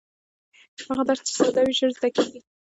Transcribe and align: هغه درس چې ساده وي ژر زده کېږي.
هغه 0.89 1.03
درس 1.09 1.21
چې 1.27 1.31
ساده 1.37 1.61
وي 1.63 1.73
ژر 1.79 1.89
زده 1.97 2.09
کېږي. 2.15 2.39